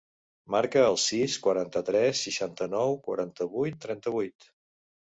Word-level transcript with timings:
Marca 0.53 0.81
el 0.85 0.97
sis, 1.03 1.35
quaranta-tres, 1.43 2.23
seixanta-nou, 2.29 2.99
quaranta-vuit, 3.11 3.81
trenta-vuit. 3.89 4.53